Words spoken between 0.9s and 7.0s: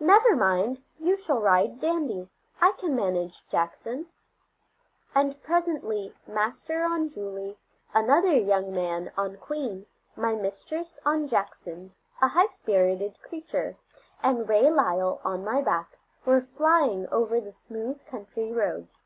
you shall ride Dandy. I can manage Jackson." And presently Master